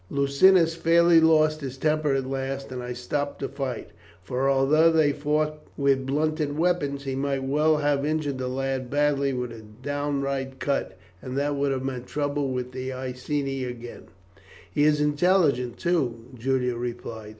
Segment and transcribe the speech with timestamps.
[0.09, 3.91] Lucinus fairly lost his temper at last, and I stopped the fight,
[4.23, 9.31] for although they fought with blunted weapons, he might well have injured the lad badly
[9.31, 14.05] with a downright cut, and that would have meant trouble with the Iceni again."
[14.73, 17.29] "He is intelligent, too," Julia replied.